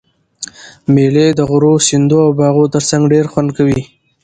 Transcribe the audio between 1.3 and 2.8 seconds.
د غرو، سیندو او باغو